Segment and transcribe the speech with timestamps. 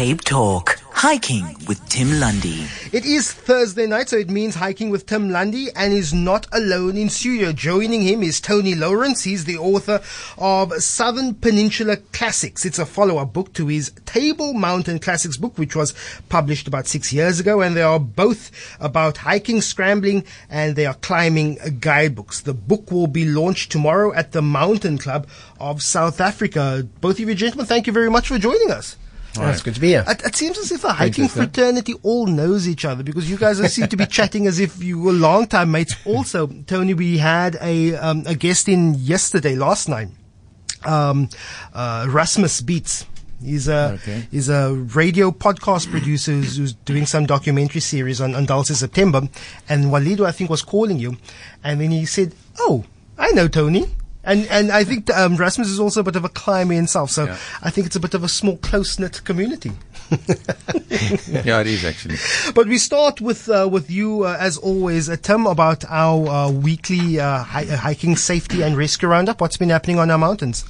[0.00, 0.78] Cape Talk.
[0.92, 2.64] Hiking with Tim Lundy.
[2.90, 6.96] It is Thursday night, so it means hiking with Tim Lundy, and he's not alone
[6.96, 7.52] in studio.
[7.52, 9.24] Joining him is Tony Lawrence.
[9.24, 10.00] He's the author
[10.38, 12.64] of Southern Peninsula Classics.
[12.64, 15.92] It's a follow-up book to his Table Mountain Classics book, which was
[16.30, 20.94] published about six years ago, and they are both about hiking, scrambling, and they are
[20.94, 22.40] climbing guidebooks.
[22.40, 25.28] The book will be launched tomorrow at the Mountain Club
[25.60, 26.88] of South Africa.
[27.02, 28.96] Both of you gentlemen, thank you very much for joining us.
[29.38, 30.04] It's good to be here.
[30.08, 33.36] It, it seems as if the hiking you, fraternity all knows each other because you
[33.36, 35.94] guys seem to be chatting as if you were long-time mates.
[36.04, 40.08] Also, Tony, we had a um, a guest in yesterday, last night,
[40.84, 41.28] um,
[41.72, 43.06] uh, Rasmus Beats.
[43.42, 44.26] He's a Okay.
[44.30, 49.28] he's a radio podcast producer who's, who's doing some documentary series on on Dulcie September,
[49.68, 51.16] and Walido I think was calling you,
[51.64, 52.84] and then he said, "Oh,
[53.16, 53.86] I know Tony."
[54.22, 57.24] And and I think um, Rasmus is also a bit of a climber himself, so
[57.24, 57.36] Yeah.
[57.62, 59.72] I think it's a bit of a small, close knit community.
[61.44, 62.16] Yeah, it is actually.
[62.54, 66.50] But we start with uh, with you uh, as always, uh, Tim, about our uh,
[66.50, 69.40] weekly uh, hi- uh, hiking safety and rescue roundup.
[69.40, 70.64] What's been happening on our mountains?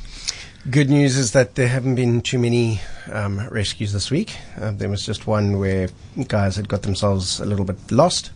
[0.70, 2.80] Good news is that there haven't been too many
[3.11, 4.36] um, rescues this week.
[4.61, 5.89] Uh, there was just one where
[6.28, 8.30] guys had got themselves a little bit lost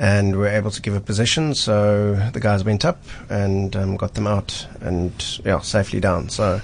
[0.00, 1.54] and we were able to give a position.
[1.54, 5.12] So the guys went up and um, got them out and
[5.44, 6.30] yeah, safely down.
[6.30, 6.62] So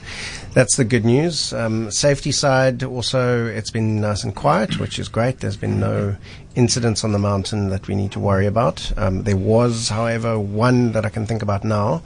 [0.55, 1.53] that's the good news.
[1.53, 5.41] Um, safety side also, it's been nice and quiet, which is great.
[5.41, 6.17] There's been no
[6.55, 8.91] incidents on the mountain that we need to worry about.
[8.97, 11.99] Um, there was, however, one that I can think about now,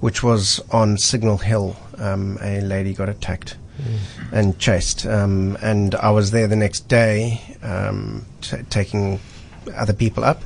[0.00, 1.76] which was on Signal Hill.
[1.98, 3.56] Um, a lady got attacked
[4.32, 9.20] and chased, um, and I was there the next day um, t- taking
[9.74, 10.42] other people up.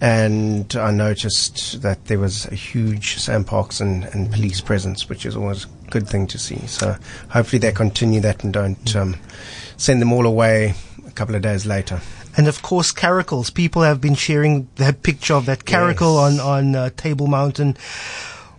[0.00, 5.34] And I noticed that there was a huge SANParks and, and police presence, which is
[5.36, 6.58] always a good thing to see.
[6.66, 6.96] So
[7.30, 9.16] hopefully they continue that and don't um,
[9.78, 10.74] send them all away
[11.06, 12.00] a couple of days later.
[12.36, 13.52] And of course, caracals.
[13.52, 16.38] People have been sharing that picture of that caracal Yes.
[16.38, 17.78] on on uh, Table Mountain.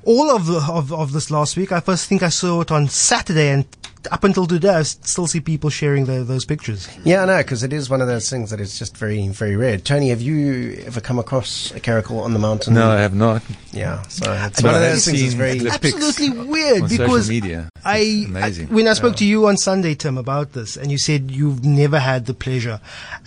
[0.04, 2.88] All of the of, of this last week, I first think I saw it on
[2.88, 3.66] Saturday, and
[4.12, 6.88] up until today, I still see people sharing the, those pictures.
[7.04, 9.56] Yeah, I know, because it is one of those things that is just very, very
[9.56, 9.78] rare.
[9.78, 12.74] Tony, have you ever come across a caracal on the mountain?
[12.74, 13.42] No, I have not.
[13.72, 15.68] Yeah, so it's But one of those things that's very.
[15.68, 17.70] Absolutely weird on because social media.
[17.86, 21.32] I, I- when I spoke to you on Sunday, Tim, about this, and you said
[21.32, 22.80] you've never had the pleasure,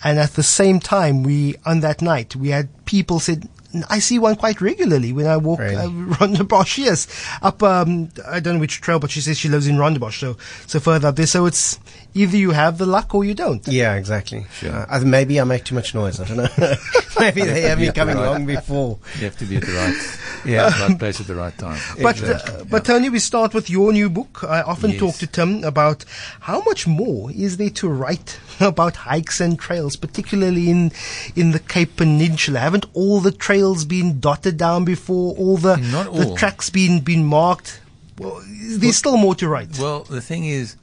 [0.03, 3.47] and at the same time, we on that night we had people said.
[3.89, 5.75] I see one quite regularly when I walk Really?
[5.75, 7.07] uh, Rondebosch, yes.
[7.41, 10.37] Up, um, I don't know which trail, but she says she lives in Rondebosch, so,
[10.67, 11.27] so further up there.
[11.27, 11.79] So it's
[12.13, 13.65] either you have the luck or you don't.
[13.67, 14.45] Yeah, exactly.
[14.53, 14.85] Sure.
[14.89, 16.19] Uh, maybe I make too much noise.
[16.19, 16.47] I don't know.
[17.19, 18.25] maybe they have me coming right.
[18.25, 18.99] long before.
[19.17, 20.69] You have to be at the right, Yeah.
[20.69, 21.79] The right place at the right time.
[22.01, 24.43] But, uh, but Tony, we start with your new book.
[24.43, 24.99] I often Yes.
[24.99, 26.05] talk to Tim about
[26.41, 30.91] how much more is there to write about hikes and trails, particularly in
[31.35, 32.59] in the Cape Peninsula.
[32.59, 35.35] Haven't all the trails been dotted down before?
[35.37, 37.79] All the Not the tracks been been marked.
[38.17, 38.41] Well,
[38.79, 39.77] there's still more to write.
[39.79, 40.75] Well, the thing is,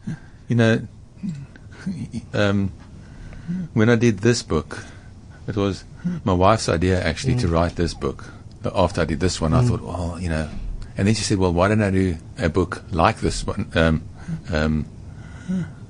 [0.49, 0.87] you know,
[2.33, 2.73] um,
[3.75, 4.85] when I did this book,
[5.47, 5.85] it was
[6.25, 8.33] my wife's idea actually to write this book.
[8.63, 10.49] But After I did this one, I thought, well, you know,
[10.97, 14.03] and then she said, well, why don't I do a book like this one, um,
[14.53, 14.87] um,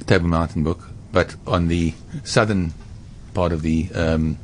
[0.06, 0.80] Table Mountain book,
[1.12, 2.74] but on the southern
[3.32, 4.38] part of the um,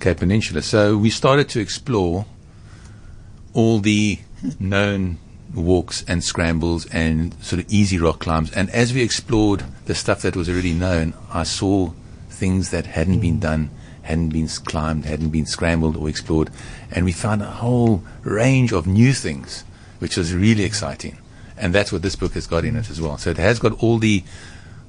[0.00, 0.62] Cape Peninsula.
[0.62, 2.26] So we started to explore
[3.52, 4.18] all the
[4.58, 5.18] known
[5.54, 8.50] walks and scrambles and sort of easy rock climbs.
[8.52, 11.92] And as we explored the stuff that was already known, I saw
[12.28, 13.70] things that hadn't been done,
[14.02, 16.50] hadn't been climbed, hadn't been scrambled or explored.
[16.90, 19.64] And we found a whole range of new things,
[19.98, 21.18] which was really exciting.
[21.56, 23.18] And that's what this book has got in it as well.
[23.18, 24.24] So it has got all the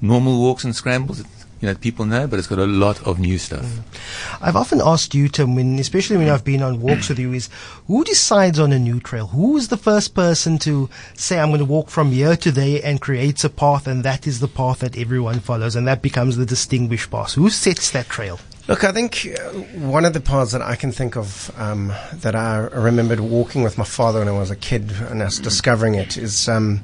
[0.01, 1.23] normal walks and scrambles
[1.61, 3.61] you know people know, but it's got a lot of new stuff.
[3.61, 4.41] Mm.
[4.41, 7.49] I've often asked you, Tim, when, especially when I've been on walks with you, is
[7.85, 9.27] who decides on a new trail?
[9.27, 12.81] Who is the first person to say, I'm going to walk from here to there
[12.83, 16.35] and creates a path, and that is the path that everyone follows, and that becomes
[16.35, 17.35] the distinguished path?
[17.35, 18.39] Who sets that trail?
[18.67, 19.49] Look, I think uh,
[19.79, 23.77] one of the paths that I can think of um, that I remembered walking with
[23.77, 26.83] my father when I was a kid and us discovering it is um,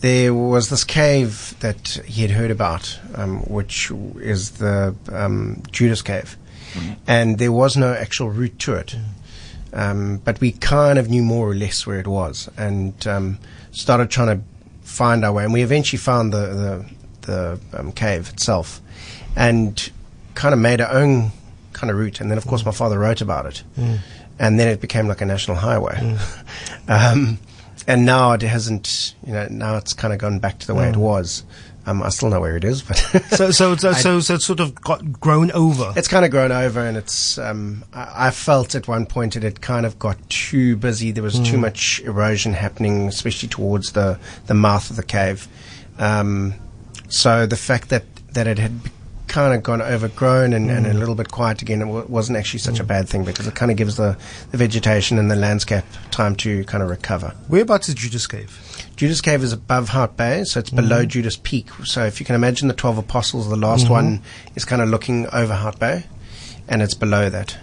[0.00, 3.90] there was this cave that he had heard about, um, which
[4.20, 6.36] is the um, Judas Cave.
[7.06, 8.96] And there was no actual route to it.
[9.72, 13.38] Um, but we kind of knew more or less where it was and um,
[13.70, 14.44] started trying to
[14.82, 15.44] find our way.
[15.44, 16.86] And we eventually found the,
[17.20, 18.80] the, the um, cave itself
[19.36, 19.90] and
[20.38, 21.32] kind of made our own
[21.72, 22.20] kind of route.
[22.20, 23.64] And then, of course, my father wrote about it.
[24.38, 26.16] And then it became like a national highway.
[26.88, 27.38] um,
[27.88, 30.88] and now it hasn't, you know, now it's kind of gone back to the way
[30.88, 31.42] it was.
[31.86, 32.98] Um, I still know where it is, but
[33.30, 35.92] So, so, so, so, so it's sort of got grown over.
[35.96, 37.38] it's kind of grown over, and it's.
[37.38, 41.12] Um, I, I felt at one point it had kind of got too busy.
[41.12, 44.18] There was too much erosion happening, especially towards the
[44.48, 45.48] the mouth of the cave.
[45.98, 46.54] Um,
[47.08, 48.04] so the fact that
[48.34, 48.72] that it had
[49.38, 50.98] kind of gone overgrown and, and a mm.
[50.98, 52.88] little bit quiet again, it wasn't actually such a mm.
[52.88, 54.18] bad thing because it kind of gives the,
[54.50, 57.32] the vegetation and the landscape time to kind of recover.
[57.46, 58.50] Whereabouts is Judas Cave?
[58.96, 61.08] Judas Cave is above Hout Bay, so it's below mm.
[61.08, 61.70] Judas Peak.
[61.84, 63.92] So if you can imagine the 12 apostles, the last mm-hmm.
[63.92, 64.22] one
[64.56, 66.06] is kind of looking over Hout Bay,
[66.66, 67.56] and it's below that.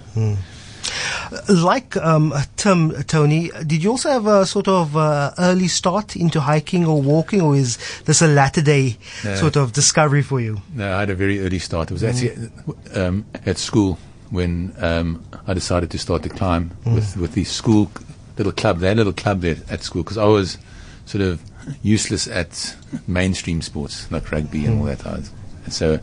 [1.50, 6.40] Like um, Tim, Tony, did you also have a sort of uh, early start into
[6.40, 9.36] hiking or walking, or is this a latter day No.
[9.36, 10.62] sort of discovery for you?
[10.74, 11.92] No, I had a very early start.
[11.92, 12.50] It was actually
[12.94, 13.98] um, at school
[14.30, 17.92] when um, I decided to start to climb with, with the school
[18.38, 18.80] little club.
[18.80, 20.58] They had a little club there at school because I was
[21.06, 21.42] sort of
[21.84, 22.76] useless at
[23.08, 25.06] mainstream sports like rugby and all that.
[25.06, 26.00] And so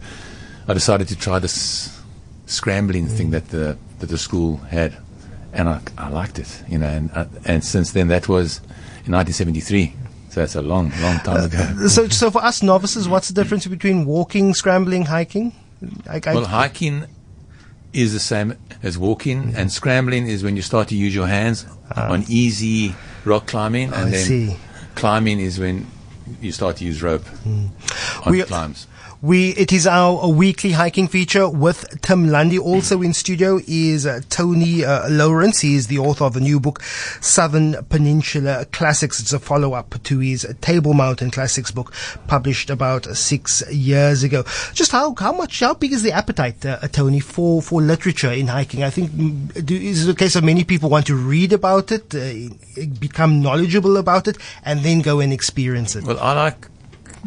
[0.68, 2.00] I decided to try this
[2.46, 4.96] scrambling thing that the that the school had,
[5.52, 6.88] and I, I liked it, you know.
[6.88, 8.58] And uh, and since then, that was
[9.06, 9.94] in 1973.
[10.28, 11.58] So that's a long, long time uh, ago.
[11.84, 15.52] Uh, so, so for us novices, what's the difference between walking, scrambling, hiking?
[16.08, 17.04] I, I, Well, hiking
[17.92, 19.56] is the same as walking, mm-hmm.
[19.56, 21.64] and scrambling is when you start to use your hands
[21.94, 22.10] ah.
[22.10, 22.94] on easy
[23.24, 24.56] rock climbing, and I then see.
[24.96, 25.86] climbing is when
[26.40, 27.68] you start to use rope mm.
[28.26, 28.88] on We- climbs.
[29.22, 32.58] We it is our weekly hiking feature with Tim Lundy.
[32.58, 35.60] Also in studio is uh, Tony uh, Lawrence.
[35.60, 36.82] He is the author of the new book
[37.20, 39.20] Southern Peninsula Classics.
[39.20, 41.94] It's a follow up to his Table Mountain Classics book
[42.26, 44.42] published about six years ago.
[44.74, 48.48] Just how how much how big is the appetite, uh, Tony, for for literature in
[48.48, 48.82] hiking?
[48.82, 51.92] I think mm, do, is it a case of many people want to read about
[51.92, 56.02] it, uh, become knowledgeable about it, and then go and experience it.
[56.02, 56.66] Well, I like,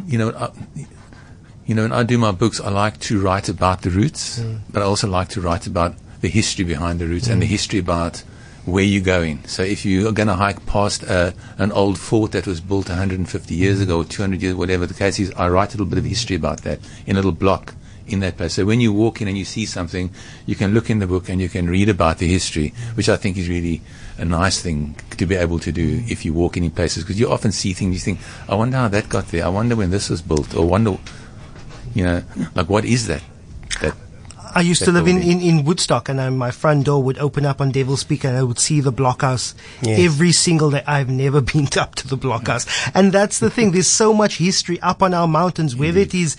[0.08, 0.52] you know, I,
[1.66, 4.60] you know, when I do my books, I like to write about the routes, mm.
[4.72, 7.50] but I also like to write about the history behind the routes and the mm.
[7.50, 8.24] history about
[8.66, 9.46] where you're going.
[9.46, 12.90] So if you are going to hike past uh, an old fort that was built
[12.90, 13.84] 150 years mm.
[13.84, 16.36] ago or 200 years, whatever the case is, I write a little bit of history
[16.36, 17.76] about that in a little block
[18.08, 18.54] in that place.
[18.54, 20.12] So when you walk in and you see something,
[20.46, 23.18] you can look in the book and you can read about the history, which I
[23.18, 23.82] think is really
[24.18, 27.20] a nice thing to be able to do if you walk in in places because
[27.20, 29.46] you often see things you think, I wonder how that got there.
[29.46, 30.98] I wonder when this was built or wonder,
[31.96, 32.22] you know,
[32.54, 33.24] like what is that?
[33.82, 33.96] That
[34.54, 37.46] I used to live in, in, in Woodstock, and uh, my front door would open
[37.46, 40.00] up on Devil's Peak, and I would see the blockhouse Yes.
[40.00, 40.82] every single day.
[40.88, 43.72] I've never been up to the blockhouse, and that's the thing.
[43.72, 46.38] There's so much history up on our mountains, whether it is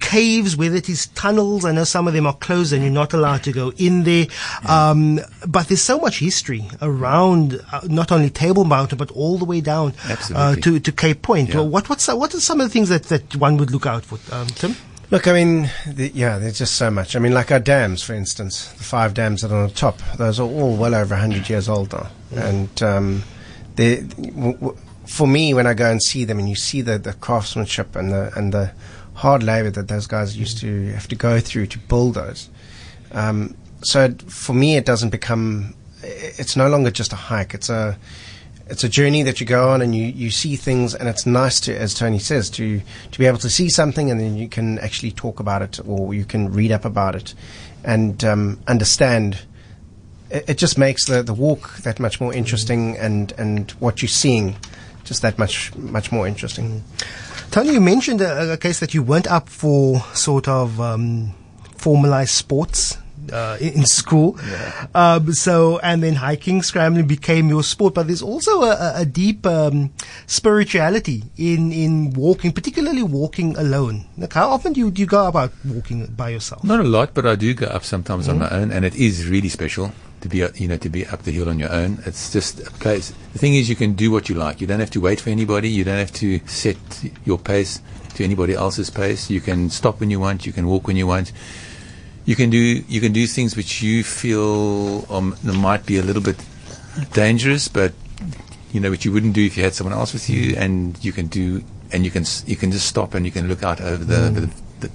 [0.00, 1.64] caves, whether it is tunnels.
[1.64, 4.26] I know some of them are closed, and you're not allowed to go in there.
[4.66, 9.44] Um, but there's so much history around uh, not only Table Mountain, but all the
[9.44, 9.94] way down
[10.34, 11.50] uh, to to Cape Point.
[11.50, 11.56] Yeah.
[11.56, 14.04] Well, what what's what are some of the things that, that one would look out
[14.04, 14.74] for, um, Tim?
[15.10, 17.16] Look, I mean, the, yeah, there's just so much.
[17.16, 19.98] I mean, like our dams, for instance, the five dams that are on the top,
[20.16, 22.06] those are all well over 100 years old now.
[22.36, 23.22] And um,
[23.74, 24.76] they, w- w-
[25.06, 28.12] for me, when I go and see them and you see the, the craftsmanship and
[28.12, 28.70] the, and the
[29.20, 32.50] hard labor that those guys used to have to go through to build those,
[33.12, 37.54] um, so it, for me, it doesn't become, it's no longer just a hike.
[37.54, 37.98] It's a,
[38.66, 41.60] it's a journey that you go on and you, you see things and it's nice
[41.60, 42.80] to as Tony says to
[43.10, 46.14] to be able to see something and then you can actually talk about it or
[46.14, 47.34] you can read up about it
[47.82, 49.40] and um, understand
[50.30, 54.08] it, it just makes the, the walk that much more interesting and, and what you're
[54.08, 54.54] seeing
[55.02, 56.84] just that much much more interesting.
[57.50, 61.34] Tony, you mentioned a, a case that you weren't up for sort of um,
[61.76, 62.96] formalized sports
[63.32, 64.38] uh, in, school.
[64.94, 67.94] Um, so, and then hiking, scrambling became your sport.
[67.94, 69.90] But there's also a, a- deep um,
[70.26, 74.06] spirituality in, in walking, particularly walking alone.
[74.16, 76.62] Like how often do you, do you go about walking by yourself?
[76.62, 79.28] Not a lot, but I do go up sometimes on my own, and it is
[79.28, 81.98] really special to be, you know, to be up the hill on your own.
[82.04, 83.12] It's just a place.
[83.32, 84.60] The thing is, you can do what you like.
[84.60, 85.70] You don't have to wait for anybody.
[85.70, 86.76] You don't have to set
[87.24, 87.80] your pace
[88.14, 89.30] to anybody else's pace.
[89.30, 90.46] You can stop when you want.
[90.46, 91.32] You can walk when you want.
[92.26, 96.22] You can do you can do things which you feel um, might be a little
[96.22, 96.36] bit
[97.12, 97.92] dangerous, but
[98.72, 101.12] you know, which you wouldn't do if you had someone else with you, and you
[101.12, 104.04] can do, and you can you can just stop and you can look out over
[104.04, 104.50] the the,
[104.80, 104.92] the,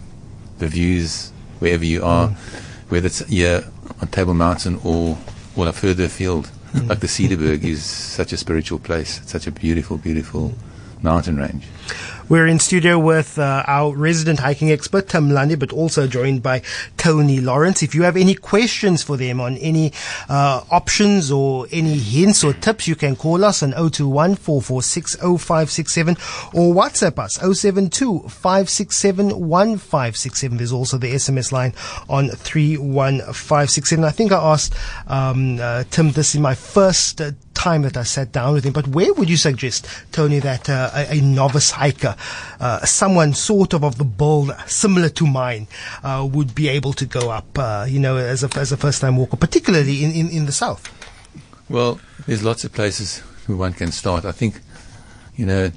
[0.60, 2.30] the views wherever you are,
[2.90, 3.64] whether it's here
[4.02, 5.18] on Table Mountain or
[5.56, 6.48] or further afield.
[6.72, 6.88] Hmm.
[6.88, 9.20] Like the Cederberg is such a spiritual place.
[9.20, 10.54] It's such a beautiful, beautiful
[11.02, 11.66] mountain range.
[12.28, 16.64] We're in studio with uh, our resident hiking expert, Tim Lundy, but also joined by
[16.98, 17.84] Tony Lawrence.
[17.84, 19.94] If you have any questions for them on any
[20.28, 26.16] uh, options or any hints or tips, you can call us on 021 446 0567
[26.56, 30.58] or WhatsApp us 072 567 1567.
[30.58, 31.74] There's also the SMS line
[32.10, 34.04] on 31567.
[34.04, 34.74] I think I asked
[35.06, 37.34] um, uh, Tim this in my first uh,
[37.66, 38.74] time that I sat down with him.
[38.74, 42.16] But where would you suggest, Tony, that uh, a, a, novice hiker,
[42.60, 45.68] uh, someone sort of of the build similar to mine,
[46.04, 49.02] uh, would be able to go up, uh, you know, as a, as a first
[49.02, 50.84] time walker, particularly in, in, in the south?
[51.68, 54.26] Well, there's lots of places where one can start.
[54.26, 54.62] I think,
[55.36, 55.72] you know,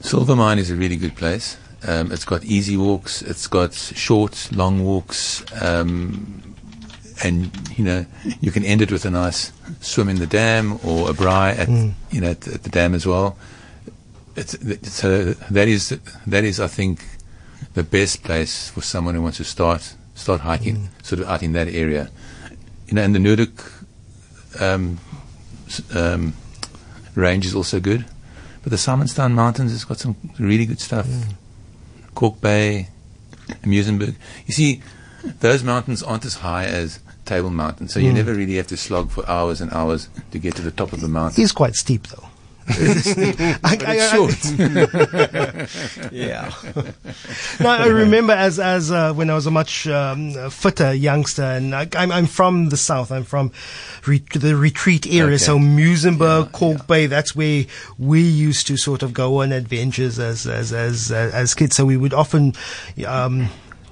[0.00, 1.58] Silvermine is a really good place.
[1.86, 5.44] Um, it's got easy walks, it's got short, long walks.
[5.60, 6.54] Um,
[7.22, 8.06] and you know
[8.40, 11.68] you can end it with a nice swim in the dam or a braai at
[11.68, 11.92] mm.
[12.10, 13.36] you know at, at, the dam as well.
[14.36, 14.56] It's,
[14.88, 17.04] so that is that is I think
[17.74, 21.04] the best place for someone who wants to start start hiking mm.
[21.04, 22.10] sort of out in that area.
[22.88, 24.98] You know, and the Noordhoek um,
[25.94, 26.34] um,
[27.14, 28.04] range is also good,
[28.62, 31.06] but the Simonstown Mountains has got some really good stuff.
[31.06, 31.34] Mm.
[32.14, 32.88] Kalk Bay,
[33.62, 34.14] Muizenberg.
[34.46, 34.82] You see,
[35.40, 38.14] those mountains aren't as high as Table Mountain, so you mm.
[38.14, 41.00] never really have to slog for hours and hours to get to the top of
[41.00, 41.40] the mountain.
[41.40, 42.28] He's quite steep, though.
[43.62, 44.42] I, I, short.
[46.12, 46.50] yeah.
[47.60, 51.74] now I remember as as uh, when I was a much um, fitter youngster, and
[51.74, 53.12] I, am I'm from the south.
[53.12, 53.52] I'm from
[54.06, 55.36] re- the retreat area, okay.
[55.36, 56.84] so Muizenberg, yeah, Kalk yeah.
[56.84, 57.06] Bay.
[57.06, 57.66] That's where
[57.98, 61.76] we used to sort of go on adventures as as as as kids.
[61.76, 62.54] So we would often,
[63.06, 63.50] um,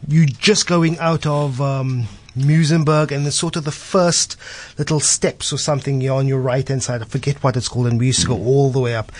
[0.09, 1.61] you just going out of.
[1.61, 4.37] Um, Muizenberg, and it's sort of the first
[4.79, 7.03] little steps or something you're on your right hand side.
[7.03, 9.13] I forget what it's called, and we used to go all the way up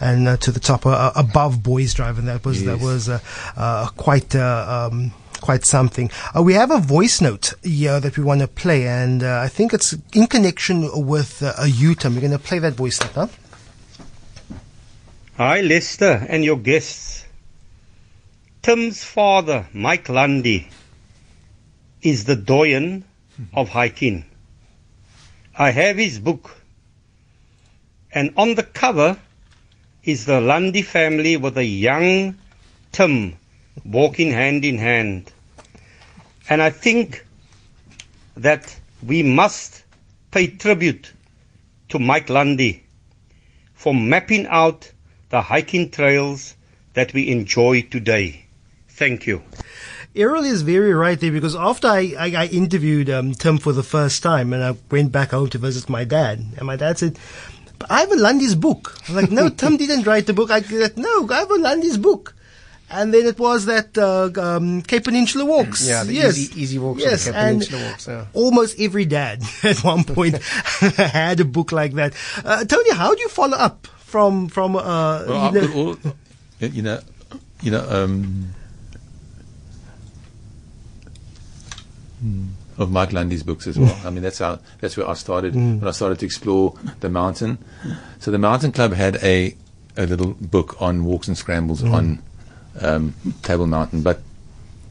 [0.00, 2.66] and uh, to the top uh, above Boys Drive, and that was yes.
[2.66, 3.18] that was uh,
[3.56, 4.34] uh quite.
[4.34, 6.10] Uh, um, quite something.
[6.34, 9.74] Uh, we have a voice note here that we want to play, and I think
[9.74, 12.14] it's in connection with a UTM.
[12.14, 13.26] We're going to play that voice note, huh?
[15.36, 17.26] Hi, Lester, and your guests.
[18.62, 20.70] Tim's father, Mike Lundy,
[22.04, 23.02] is the doyen
[23.54, 24.24] of hiking.
[25.58, 26.54] I have his book,
[28.12, 29.18] and on the cover
[30.04, 32.36] is the Lundy family with a young
[32.92, 33.36] Tim
[33.84, 35.32] walking hand in hand.
[36.48, 37.24] And I think
[38.36, 39.82] that we must
[40.30, 41.10] pay tribute
[41.88, 42.84] to Mike Lundy
[43.74, 44.92] for mapping out
[45.30, 46.54] the hiking trails
[46.92, 48.44] that we enjoy today.
[48.88, 49.42] Thank you.
[50.16, 53.82] Errol is very right there because after I, I, I interviewed um, Tim for the
[53.82, 57.18] first time and I went back home to visit my dad, and my dad said,
[57.90, 58.96] I have a Lundy's book.
[59.08, 60.50] I was like, no, Tim didn't write the book.
[60.50, 62.34] I said, no, I have a Lundy's book.
[62.90, 65.88] And then it was that uh, um, Cape Peninsula walks.
[65.88, 66.38] Yeah, the yes.
[66.38, 67.02] easy, easy walks.
[67.02, 68.06] Yes, Cape and Peninsula walks.
[68.06, 68.26] Yeah.
[68.34, 70.40] Almost every dad at one point
[70.96, 72.14] had a book like that.
[72.44, 74.76] Uh, Tony, how do you follow up from from?
[74.76, 75.96] Uh, well, you, know, all,
[76.60, 77.00] you know,
[77.62, 78.54] you know, um,
[82.24, 82.48] mm.
[82.78, 83.96] of Mike Lundy's books as well.
[84.04, 85.80] I mean, that's how that's where I started mm.
[85.80, 87.58] when I started to explore the mountain.
[88.20, 89.54] So the Mountain Club had a
[89.96, 91.92] a little book on walks and scrambles mm.
[91.92, 92.22] on
[92.80, 94.20] um, Table Mountain, but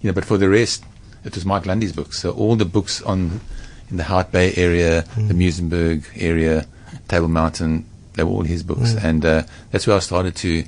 [0.01, 0.83] you know, but for the rest,
[1.23, 2.19] it was Mike Lundy's books.
[2.19, 3.41] So all the books on
[3.89, 5.27] in the Hout Bay area, mm.
[5.27, 6.65] the Muizenberg area,
[7.07, 9.03] Table Mountain, they were all his books, mm.
[9.03, 10.63] and uh, that's where I started to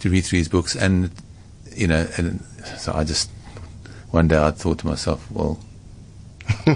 [0.00, 1.10] to read through his books, and
[1.74, 2.44] you know, and
[2.78, 3.30] so I just
[4.10, 5.58] one day I thought to myself, well,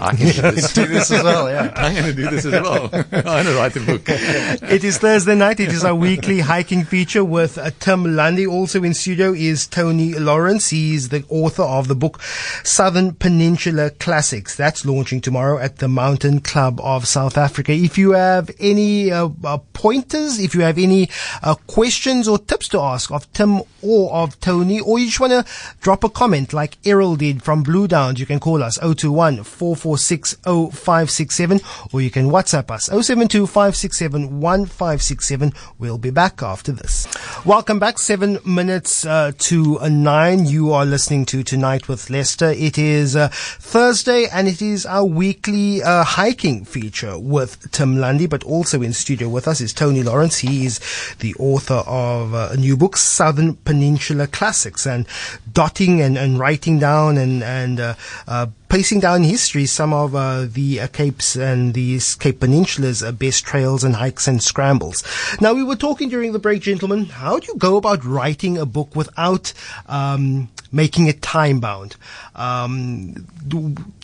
[0.01, 0.73] I can do this.
[0.73, 1.73] do this as well, yeah.
[1.77, 2.85] I'm going to do this as well.
[2.93, 4.03] I'm going to write a book.
[4.09, 5.61] it is Thursday night.
[5.61, 8.47] It is our weekly hiking feature with uh, Tim Lundy.
[8.47, 10.71] Also in studio is Tony Lawrence.
[10.71, 14.57] He's the author of the book Southern Peninsula Classics.
[14.57, 17.73] That's launching tomorrow at the Mountain Club of South Africa.
[17.73, 21.09] If you have any uh, uh, pointers, if you have any
[21.43, 25.33] uh, questions or tips to ask of Tim or of Tony, or you just want
[25.33, 25.45] to
[25.81, 31.95] drop a comment like Errol did from Blue Downs, you can call us 021 04460567
[31.95, 33.47] or you can WhatsApp us 072
[35.79, 37.07] We'll be back after this.
[37.45, 37.99] Welcome back.
[37.99, 40.47] Seven minutes uh, to uh, nine.
[40.47, 42.51] You are listening to Tonight with Lester.
[42.51, 48.27] It is uh, Thursday and it is our weekly uh, hiking feature with Tim Lundy,
[48.27, 50.39] but also in studio with us is Tony Lawrence.
[50.39, 50.81] He is
[51.21, 55.07] the author of uh, a new book, Southern Peninsula Classics, and
[55.53, 57.95] dotting and, and writing down and, and uh,
[58.73, 63.45] pacing down history some of uh, the uh, Capes and the Cape Peninsula's uh, best
[63.45, 65.05] trails and hikes and scrambles.
[65.43, 67.05] Now, we were talking during the break, gentlemen.
[67.05, 69.53] How do you go about writing a book without
[69.91, 71.97] um, making it time bound?
[72.35, 73.27] Um,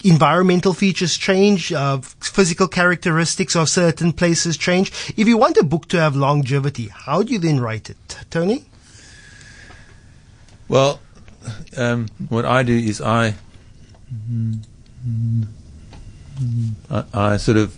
[0.04, 4.92] environmental features change, uh, physical characteristics of certain places change.
[5.16, 8.66] If you want a book to have longevity, how do you then write it, Tony?
[10.68, 11.00] Well,
[11.74, 13.34] um, what I do is I,
[16.90, 17.76] I, I sort of,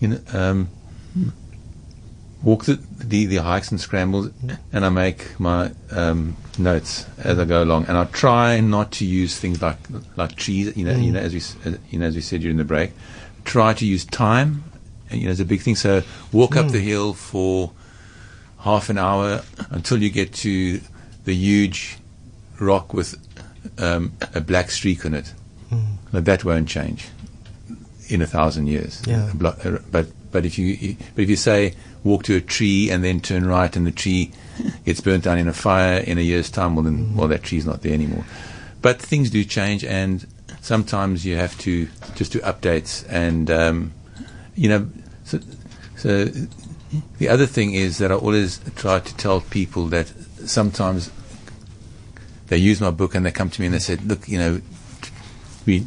[0.00, 0.68] you know, um,
[2.42, 4.30] walk the, the, the hikes and scrambles,
[4.72, 9.04] and I make my um, notes as I go along, and I try not to
[9.04, 9.78] use things like
[10.16, 10.76] like trees.
[10.76, 12.64] You know, you know, as we s- uh, you know, as we said during the
[12.64, 12.92] break,
[13.44, 14.64] try to use time.
[15.10, 15.76] You know, it's a big thing.
[15.76, 17.72] So walk up the hill for
[18.60, 20.80] half an hour until you get to
[21.24, 21.98] the huge
[22.60, 23.16] rock with
[23.78, 25.32] um, a black streak on it.
[26.12, 27.06] Now, that won't change
[28.08, 29.02] in a thousand years.
[29.06, 29.30] Yeah.
[29.40, 33.20] Uh, But but if you but if you say walk to a tree and then
[33.20, 34.32] turn right and the tree
[34.84, 37.66] gets burnt down in a fire in a year's time, well then well that tree's
[37.66, 38.24] not there anymore.
[38.82, 40.26] But things do change, and
[40.60, 41.86] sometimes you have to
[42.16, 43.92] just do updates, and um,
[44.56, 44.88] you know,
[45.24, 45.38] so,
[45.96, 46.28] so
[47.18, 50.12] the other thing is that I always try to tell people that
[50.46, 51.10] sometimes
[52.50, 54.60] they use my book and they come to me and they said, "Look, you know,
[55.66, 55.86] we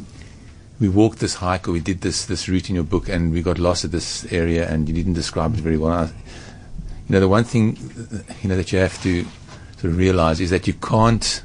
[0.80, 3.42] we walked this hike or we did this this route in your book and we
[3.42, 7.20] got lost at this area and you didn't describe it very well." I, you know,
[7.20, 7.76] the one thing
[8.42, 9.24] you know that you have to
[9.76, 11.42] sort of realize is that you can't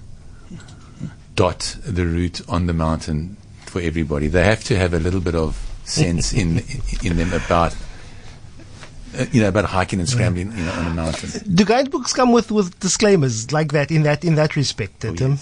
[1.35, 3.35] dot the route on the mountain
[3.65, 4.27] for everybody.
[4.27, 6.63] They have to have a little bit of sense in
[7.03, 7.75] in them about.
[9.17, 11.53] Uh, you know about hiking and scrambling, you know, on a mountain.
[11.53, 15.37] Do guidebooks come with, with disclaimers like that in that in that respect, uh, Tim?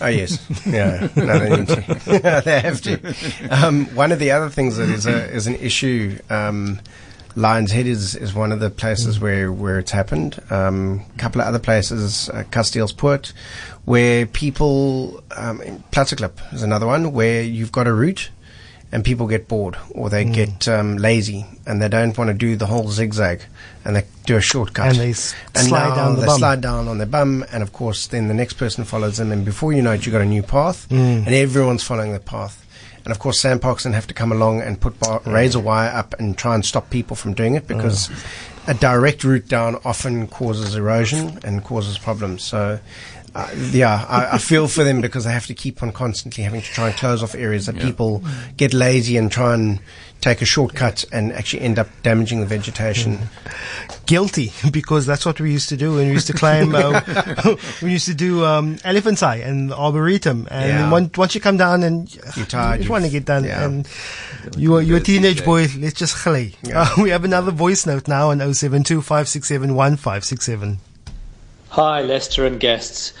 [0.00, 2.42] Oh yes, yeah, no, they need to.
[2.44, 3.00] they have to.
[3.50, 6.18] Um, one of the other things that is a is an issue.
[6.30, 6.80] Um,
[7.36, 10.40] Lions Head is, is one of the places where, where it's happened.
[10.50, 13.32] Um, a couple of other places, uh, Casteelspoort,
[13.84, 15.60] where people, um,
[15.92, 18.30] Platteklip is another one where you've got a route
[18.90, 22.56] and people get bored or they get um, lazy and they don't want to do
[22.56, 23.42] the whole zigzag
[23.84, 26.38] and they do a shortcut And they s- slide down the they bum.
[26.38, 29.44] slide down on their bum and of course then the next person follows them and
[29.44, 31.26] before you know it you've got a new path Mm.
[31.26, 32.64] and everyone's following the path
[33.08, 35.32] and of course Sam Parkson have to come along and put bar- mm.
[35.32, 38.68] razor wire up and try and stop people from doing it because mm.
[38.68, 42.42] a direct route down often causes erosion and causes problems.
[42.42, 42.78] So
[43.34, 46.60] uh, yeah, I, I feel for them because they have to keep on constantly having
[46.60, 48.22] to try and close off areas that people
[48.58, 49.80] get lazy and try and
[50.20, 53.16] take a shortcut and actually end up damaging the vegetation.
[53.16, 53.97] Mm.
[54.08, 56.74] Guilty, because that's what we used to do when we used to climb.
[56.74, 57.00] Uh,
[57.82, 60.90] we used to do um, Elephant's Eye and Arboretum, and Yeah.
[60.90, 63.64] once, once you come down and You're tired, you you've- want to get done, yeah.
[63.64, 63.86] and
[64.56, 65.60] you're you're a teenage boy.
[65.64, 65.82] exactly.
[65.84, 66.54] Let's just chlay.
[66.74, 70.78] Uh, we have another voice note now on 072 567
[71.70, 73.12] Hi, Lester and guests.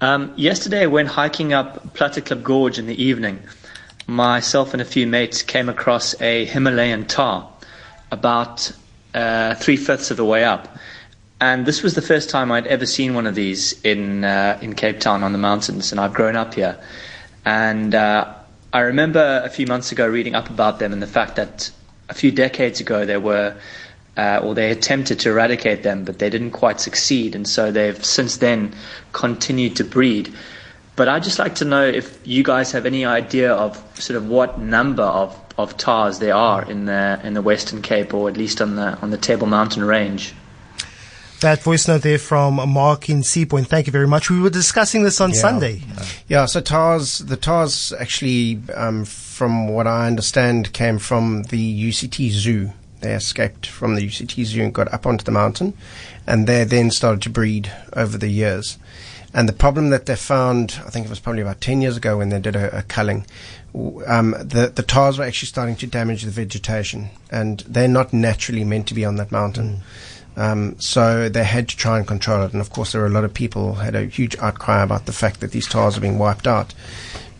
[0.00, 3.38] Um, yesterday, when hiking up Platteklip Gorge in the evening,
[4.06, 7.48] myself and a few mates came across a Himalayan tahr
[8.10, 8.72] about
[9.14, 10.76] uh, three fifths of the way up.
[11.40, 14.74] And this was the first time I'd ever seen one of these in, uh, in
[14.74, 16.78] Cape Town on the mountains, and I've grown up here.
[17.44, 18.32] And uh,
[18.72, 21.70] I remember a few months ago reading up about them and the fact that
[22.08, 23.56] a few decades ago they were
[24.16, 28.04] uh, or they attempted to eradicate them, but they didn't quite succeed, and so they've
[28.04, 28.74] since then
[29.12, 30.32] continued to breed.
[30.94, 34.28] But I'd just like to know if you guys have any idea of sort of
[34.28, 38.36] what number of, of tahrs there are in the in the Western Cape, or at
[38.36, 40.34] least on the on the Table Mountain range.
[41.40, 43.66] That voice note there from Mark in Seapoint.
[43.66, 44.30] Thank you very much.
[44.30, 45.36] We were discussing this on Yeah.
[45.40, 45.82] Sunday.
[46.28, 52.30] Yeah, so tahrs, the tahrs actually, um, from what I understand, came from the UCT
[52.30, 52.70] Zoo.
[53.00, 55.74] They escaped from the UCT Zoo and got up onto the mountain,
[56.28, 58.78] and they then started to breed over the years.
[59.34, 62.18] And the problem that they found, I think it was probably about 10 years ago
[62.18, 63.24] when they did a, a culling,
[64.06, 68.64] um, the, the tahrs were actually starting to damage the vegetation, and they're not naturally
[68.64, 69.80] meant to be on that mountain.
[70.36, 72.52] Um, so they had to try and control it.
[72.52, 75.12] And of course, there were a lot of people had a huge outcry about the
[75.12, 76.72] fact that these tahrs are being wiped out.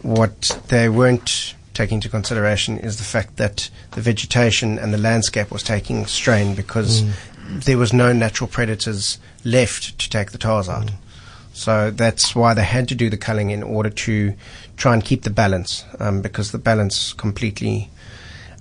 [0.02, 5.50] What they weren't taking into consideration is the fact that the vegetation and the landscape
[5.50, 7.02] was taking strain because
[7.48, 10.90] there was no natural predators left to take the tahrs out.
[11.52, 14.34] So that's why they had to do the culling in order to
[14.76, 17.90] try and keep the balance, um, because the balance completely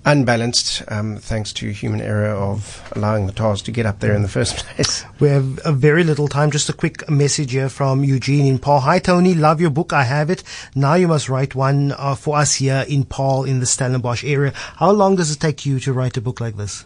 [0.06, 4.22] unbalanced, um, thanks to human error of allowing the tahrs to get up there in
[4.22, 5.06] the first place.
[5.20, 6.52] We have a very little time.
[6.52, 8.82] Just a quick message here from Eugene in Paarl.
[8.82, 9.34] Hi, Tony.
[9.34, 9.94] Love your book.
[9.94, 10.44] I have it.
[10.76, 14.54] Now you must write one uh, for us here in Paarl in the Stellenbosch area.
[14.56, 16.84] How long does it take you to write a book like this?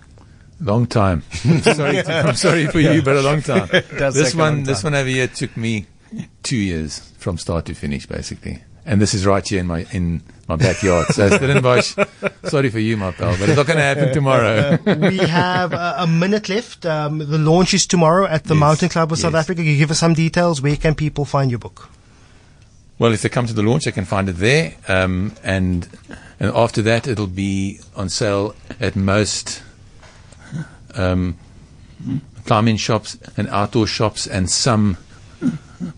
[0.59, 1.21] Long time.
[1.31, 3.67] sorry, to, I'm sorry for you, but a long time.
[3.71, 5.85] This take a long one, this one over here took me
[6.43, 8.63] two years from start to finish, basically.
[8.85, 11.07] And this is right here in my in my backyard.
[11.07, 11.95] So Stellenbosch,
[12.43, 14.77] sorry for you, my pal, but it's not going to happen tomorrow.
[15.09, 16.85] we have a, a minute left.
[16.85, 19.33] Um, the launch is tomorrow at the Yes, Mountain Club of South.
[19.33, 19.61] Africa.
[19.61, 20.61] Can you give us some details?
[20.61, 21.89] Where can people find your book?
[22.99, 25.89] Well, if they come to the launch, they can find it there, um, and
[26.39, 29.63] and after that, it'll be on sale at most
[30.93, 31.37] um,
[32.45, 34.97] climbing shops and outdoor shops, and some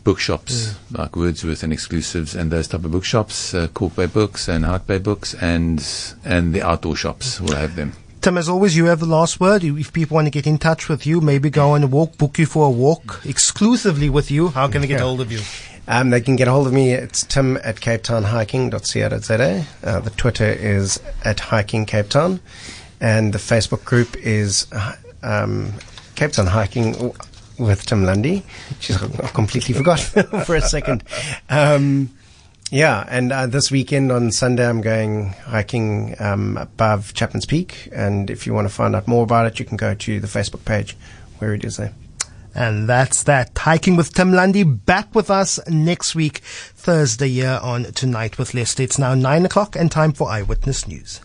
[0.04, 4.66] bookshops like Wordsworth and Exclusives and those type of bookshops, uh, Kalk Bay Books and
[4.66, 5.86] Hout Bay Books, and
[6.26, 7.94] and the outdoor shops will have them.
[8.22, 9.64] Tim, as always, you have the last word.
[9.64, 12.40] If people want to get in touch with you, maybe go on a walk, book
[12.40, 15.40] you for a walk exclusively with you, how can they get hold of you?
[15.88, 16.92] Um, they can get a hold of me.
[16.92, 19.66] It's tim at capetownhiking.co.za.
[19.84, 22.42] Uh, the Twitter is at hiking Cape Town.
[23.00, 25.74] And the Facebook group is uh, um,
[26.16, 27.14] Cape Town Hiking
[27.60, 28.44] with Tim Lundy.
[28.80, 30.00] She's completely forgot
[30.46, 31.04] for a second.
[31.50, 32.12] Um,
[32.70, 37.90] yeah, and uh, this weekend on Sunday, I'm going hiking um, above Chapman's Peak.
[37.94, 40.28] And if you want to find out more about it, you can go to the
[40.28, 40.98] Facebook page
[41.40, 41.94] where it is there.
[42.54, 43.56] And that's that.
[43.56, 48.84] Hiking with Tim Lundy back with us next week, Thursday here on Tonight with Lester.
[48.84, 51.16] It's now nine o'clock and time for Eyewitness News.